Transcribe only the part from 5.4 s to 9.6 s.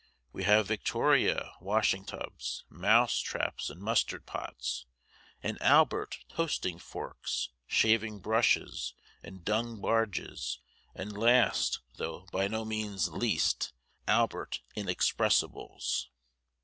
and Albert toasting forks, shaving brushes, and